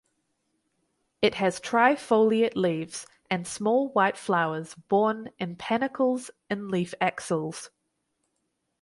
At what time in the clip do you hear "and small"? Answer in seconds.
3.29-3.89